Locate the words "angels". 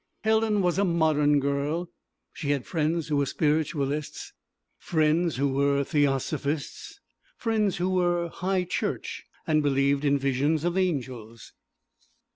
10.75-11.53